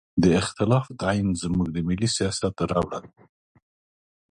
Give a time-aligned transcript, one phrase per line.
[0.23, 3.11] د اختلاف تعین زموږ د ملي سیاست ربړه ده.